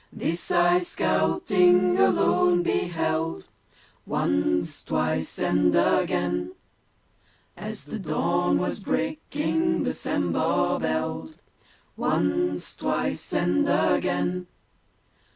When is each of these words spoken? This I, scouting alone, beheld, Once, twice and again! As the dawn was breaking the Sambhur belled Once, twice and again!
This 0.11 0.49
I, 0.49 0.79
scouting 0.79 1.95
alone, 1.99 2.63
beheld, 2.63 3.47
Once, 4.07 4.81
twice 4.81 5.37
and 5.37 5.75
again! 5.77 6.53
As 7.55 7.85
the 7.85 7.99
dawn 7.99 8.57
was 8.57 8.79
breaking 8.79 9.83
the 9.83 9.93
Sambhur 9.93 10.79
belled 10.79 11.43
Once, 11.95 12.75
twice 12.75 13.31
and 13.33 13.69
again! 13.69 14.47